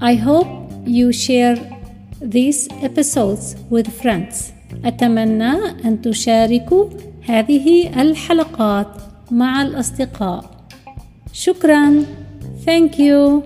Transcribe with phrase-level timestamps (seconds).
[0.00, 0.46] I hope
[0.86, 1.58] you share
[2.22, 4.52] these episodes with friends.
[4.84, 5.52] أتمنى
[5.84, 6.90] أن تشاركوا
[7.22, 8.86] هذه الحلقات
[9.30, 10.44] مع الأصدقاء.
[11.32, 12.04] شكرا.
[12.66, 13.42] Thank you.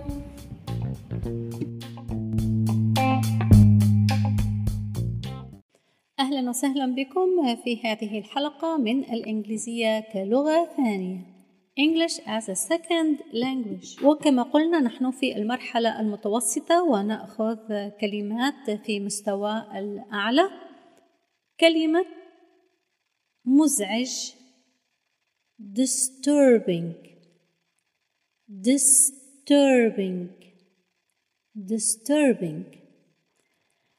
[6.21, 11.32] أهلا وسهلا بكم في هذه الحلقة من الإنجليزية كلغة ثانية.
[11.77, 14.05] English as a second language.
[14.05, 20.51] وكما قلنا نحن في المرحلة المتوسطة ونأخذ كلمات في مستوى الأعلى.
[21.61, 22.05] كلمة
[23.45, 24.33] مزعج
[25.61, 26.93] disturbing
[28.49, 30.29] disturbing
[31.57, 32.79] disturbing.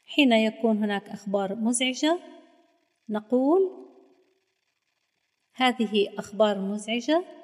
[0.06, 2.20] حين يكون هناك أخبار مزعجة
[3.10, 3.90] نقول
[5.54, 7.43] هذه أخبار مزعجة.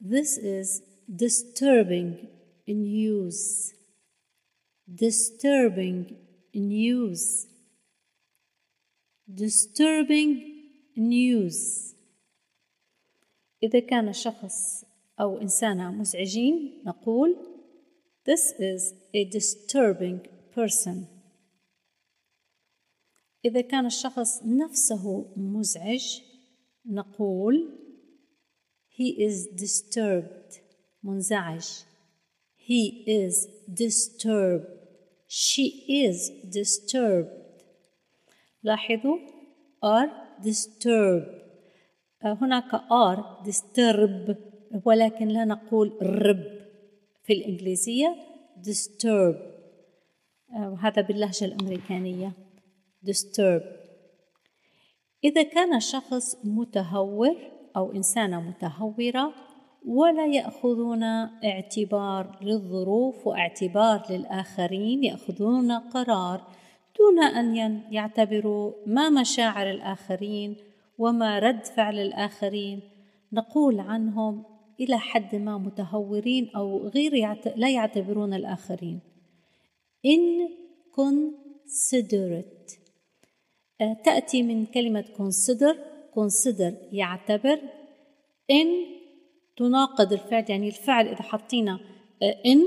[0.00, 2.28] This is disturbing
[2.66, 3.72] news.
[4.92, 6.16] Disturbing
[6.54, 7.46] news.
[9.32, 10.42] Disturbing
[10.96, 11.94] news.
[13.62, 14.84] إذا كان شخص
[15.20, 17.36] أو إنسانة مزعجين نقول
[18.24, 21.06] This is a disturbing person.
[23.44, 26.20] إذا كان الشخص نفسه مزعج
[26.86, 27.78] نقول
[28.97, 30.59] he is disturbed
[31.03, 31.63] منزعج
[32.55, 34.67] he is disturbed
[35.27, 37.63] she is disturbed
[38.63, 39.17] لاحظوا
[39.85, 40.09] are
[40.41, 41.37] disturbed
[42.23, 44.35] هناك are disturb
[44.85, 46.57] ولكن لا نقول رب
[47.23, 48.15] في الإنجليزية
[48.67, 49.35] disturb
[50.55, 52.31] وهذا باللهجة الأمريكانية
[53.05, 53.63] disturb
[55.23, 59.33] إذا كان شخص متهور أو إنسانة متهورة
[59.85, 61.03] ولا يأخذون
[61.43, 66.47] اعتبار للظروف واعتبار للآخرين يأخذون قرار
[66.99, 67.55] دون أن
[67.91, 70.55] يعتبروا ما مشاعر الآخرين
[70.97, 72.81] وما رد فعل الآخرين.
[73.33, 74.43] نقول عنهم
[74.79, 77.47] إلى حد ما متهورين أو غير يعت...
[77.57, 78.99] لا يعتبرون الآخرين.
[80.07, 82.77] inconsiderate
[84.03, 85.75] تأتي من كلمة consider
[86.19, 87.59] consider يعتبر
[88.51, 88.67] in
[89.57, 91.79] تناقض الفعل يعني الفعل إذا حطينا
[92.45, 92.59] in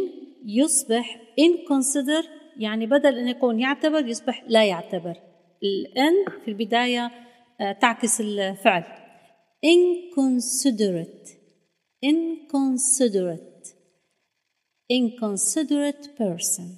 [0.45, 5.17] يصبح in consider يعني بدل أن يكون يعتبر يصبح لا يعتبر.
[5.63, 7.11] ال في البداية
[7.81, 8.85] تعكس الفعل.
[9.67, 11.29] inconsiderate
[12.11, 13.67] inconsiderate
[14.99, 16.69] inconsiderate person.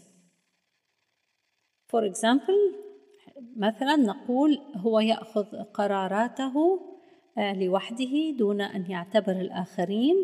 [1.90, 2.60] For example
[3.56, 5.44] مثلا نقول هو يأخذ
[5.74, 6.54] قراراته
[7.38, 10.16] لوحده دون أن يعتبر الآخرين.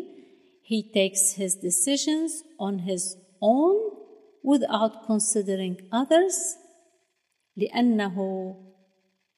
[0.63, 3.75] He takes his decisions on his own
[4.43, 6.57] without considering others
[7.57, 8.15] لأنه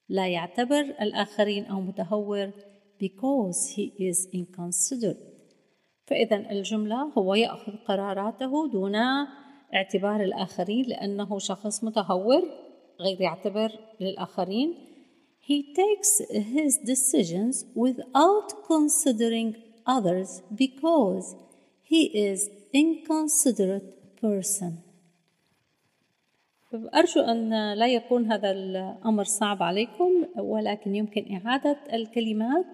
[0.08, 2.52] لا يعتبر الآخرين أو متهور
[2.98, 5.32] because he is inconsiderate.
[6.06, 8.94] فإذا الجملة هو يأخذ قراراته دون
[9.74, 12.42] اعتبار الآخرين لأنه شخص متهور.
[13.02, 14.74] غير يعتبر للآخرين.
[15.50, 16.12] He takes
[16.56, 19.56] his decisions without considering
[19.96, 20.30] others
[20.64, 21.26] because
[21.90, 23.88] he is inconsiderate
[24.22, 24.72] person.
[26.94, 32.66] أرجو أن لا يكون هذا الأمر صعب عليكم ولكن يمكن إعادة الكلمات.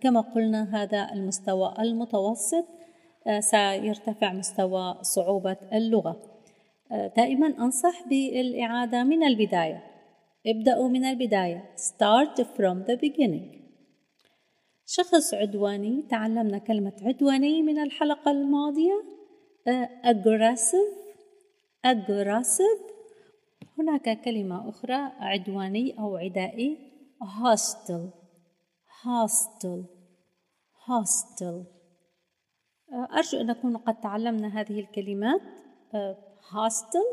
[0.00, 2.64] كما قلنا هذا المستوى المتوسط
[3.38, 6.33] سيرتفع مستوى صعوبة اللغة.
[6.90, 9.84] دائما أنصح بالإعادة من البداية.
[10.46, 11.74] ابدأوا من البداية.
[11.76, 13.64] Start from the beginning.
[14.86, 19.04] شخص عدواني تعلمنا كلمة عدواني من الحلقة الماضية.
[20.04, 20.94] aggressive
[21.86, 22.94] aggressive.
[23.78, 26.78] هناك كلمة أخرى عدواني أو عدائي.
[27.22, 28.08] Hostile
[29.04, 29.84] hostile
[30.86, 31.64] hostile.
[32.92, 35.40] أرجو أن نكون قد تعلمنا هذه الكلمات.
[36.52, 37.12] Hostile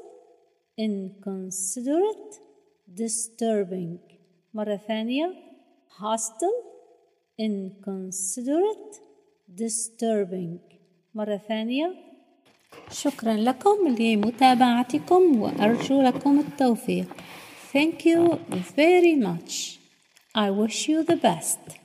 [0.78, 2.40] inconsiderate
[2.88, 4.00] disturbing
[4.54, 5.34] مرة ثانية
[6.00, 6.60] hostile
[7.42, 8.96] inconsiderate
[9.56, 10.60] disturbing
[11.16, 11.94] مرة ثانية
[12.92, 17.08] شكرا لكم لمتابعتكم وأرجو لكم التوفيق
[17.74, 18.40] Thank you
[18.76, 19.80] very much
[20.36, 21.78] I wish you the best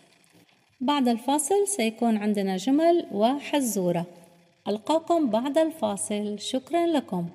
[0.81, 4.07] بعد الفاصل سيكون عندنا جمل وحزورة
[4.69, 6.39] ألقاكم بعد الفاصل.
[6.39, 7.29] شكرا لكم.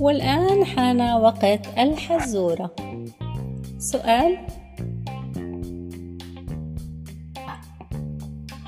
[0.00, 2.74] والآن حان وقت الحزورة.
[3.78, 4.46] سؤال.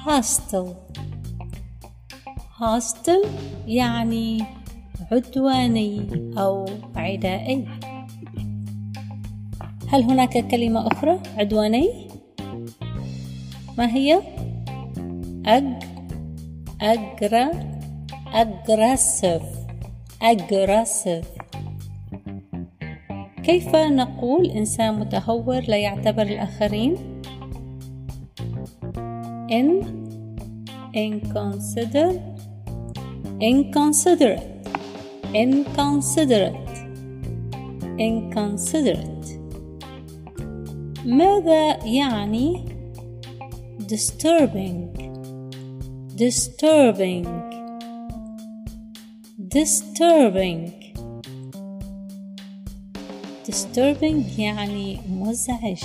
[0.06, 0.75] hostile
[2.61, 3.26] hostile
[3.67, 4.44] يعني
[5.12, 6.06] عدواني
[6.38, 6.64] أو
[6.97, 7.86] عدائي.
[9.88, 12.09] هل هناك كلمة أخرى عدواني؟
[13.79, 14.23] ما هي؟
[15.47, 15.83] أج
[16.81, 17.50] أجرا
[18.33, 19.43] أجرسف
[20.23, 21.29] أجرسف
[23.43, 26.97] كيف نقول إنسان متهور لا يعتبر الآخرين؟
[29.53, 29.83] إن
[30.94, 32.11] inconsider
[33.41, 34.67] inconsiderate
[35.35, 36.77] inconsiderate
[37.99, 39.16] inconsiderate
[41.06, 42.64] ماذا يعني
[43.79, 44.91] disturbing
[46.17, 47.26] disturbing
[49.38, 50.73] disturbing
[53.47, 55.82] disturbing يعني مزعج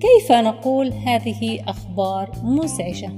[0.00, 3.12] كيف نقول هذه أخبار مزعجة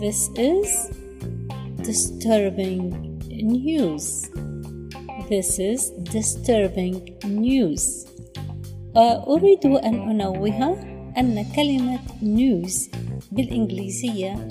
[0.00, 0.88] This is
[1.82, 2.84] disturbing
[3.28, 4.29] news
[5.30, 8.02] This is disturbing news.
[9.30, 10.76] أريد أن أنوه
[11.18, 12.90] أن كلمة news
[13.32, 14.48] بالإنجليزية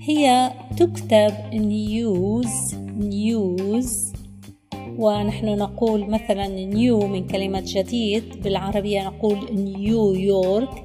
[0.00, 4.16] هي تكتب news news.
[4.98, 10.84] ونحن نقول مثلا new من كلمة جديد بالعربية نقول نيويورك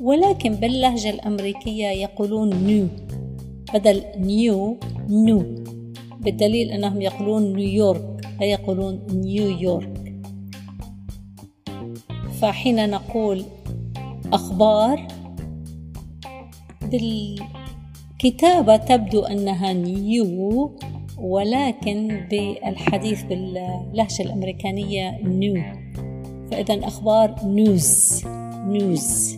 [0.00, 2.88] ولكن باللهجة الأمريكية يقولون new
[3.74, 4.76] بدل new
[5.08, 5.44] new
[6.20, 10.14] بالدليل أنهم يقولون نيويورك لا يقولون نيويورك
[12.40, 13.44] فحين نقول
[14.32, 15.08] أخبار
[16.82, 20.78] بالكتابة تبدو أنها نيو
[21.18, 25.62] ولكن بالحديث باللهجة الأمريكانية نيو.
[26.50, 28.22] فإذا أخبار نيوز
[28.66, 29.36] نيوز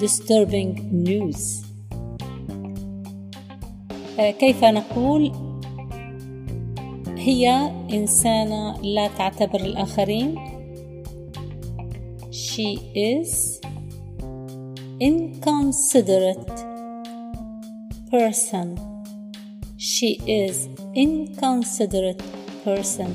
[0.00, 1.66] disturbing news.
[4.38, 5.32] كيف نقول
[7.26, 10.38] هي إنسانة لا تعتبر الآخرين.
[12.30, 13.60] She is
[15.00, 16.58] inconsiderate
[18.12, 18.68] person.
[19.76, 20.10] She
[20.44, 22.22] is inconsiderate
[22.64, 23.10] person.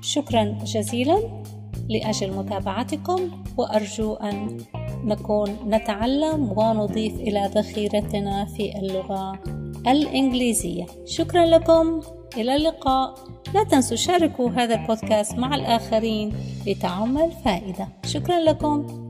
[0.00, 1.42] شكرا جزيلا
[1.88, 4.58] لأجل متابعتكم وأرجو أن
[5.04, 9.55] نكون نتعلم ونضيف إلى ذخيرتنا في اللغة.
[9.88, 10.86] الإنجليزية.
[11.04, 12.00] شكرا لكم.
[12.36, 13.14] إلى اللقاء.
[13.54, 16.32] لا تنسوا شاركوا هذا البودكاست مع الآخرين
[16.66, 17.88] لتعم الفائدة.
[18.06, 19.05] شكرا لكم.